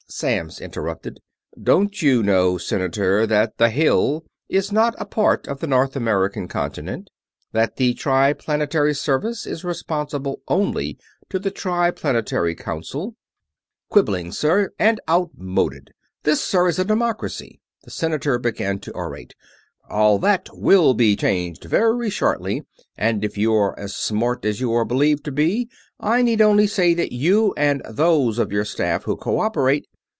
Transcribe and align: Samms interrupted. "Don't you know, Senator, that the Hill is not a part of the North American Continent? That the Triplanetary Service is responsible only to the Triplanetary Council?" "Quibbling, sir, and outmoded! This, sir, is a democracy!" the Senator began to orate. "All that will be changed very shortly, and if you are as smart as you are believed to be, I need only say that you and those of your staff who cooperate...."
Samms 0.13 0.59
interrupted. 0.59 1.21
"Don't 1.63 2.01
you 2.01 2.21
know, 2.21 2.57
Senator, 2.57 3.25
that 3.25 3.57
the 3.57 3.69
Hill 3.69 4.25
is 4.49 4.69
not 4.69 4.93
a 4.99 5.05
part 5.05 5.47
of 5.47 5.61
the 5.61 5.67
North 5.67 5.95
American 5.95 6.49
Continent? 6.49 7.09
That 7.53 7.77
the 7.77 7.93
Triplanetary 7.93 8.93
Service 8.93 9.47
is 9.47 9.63
responsible 9.63 10.41
only 10.49 10.99
to 11.29 11.39
the 11.39 11.49
Triplanetary 11.49 12.55
Council?" 12.55 13.15
"Quibbling, 13.87 14.33
sir, 14.33 14.73
and 14.77 14.99
outmoded! 15.09 15.91
This, 16.23 16.41
sir, 16.41 16.67
is 16.67 16.77
a 16.77 16.83
democracy!" 16.83 17.61
the 17.85 17.89
Senator 17.91 18.37
began 18.37 18.79
to 18.79 18.91
orate. 18.93 19.33
"All 19.89 20.19
that 20.19 20.49
will 20.51 20.93
be 20.93 21.15
changed 21.15 21.63
very 21.63 22.09
shortly, 22.09 22.65
and 22.97 23.23
if 23.23 23.37
you 23.37 23.53
are 23.53 23.79
as 23.79 23.95
smart 23.95 24.43
as 24.43 24.59
you 24.59 24.73
are 24.73 24.83
believed 24.83 25.23
to 25.23 25.31
be, 25.31 25.69
I 26.01 26.21
need 26.21 26.41
only 26.41 26.67
say 26.67 26.93
that 26.95 27.13
you 27.13 27.53
and 27.55 27.81
those 27.89 28.39
of 28.39 28.51
your 28.51 28.65
staff 28.65 29.03
who 29.05 29.15
cooperate...." 29.15 29.87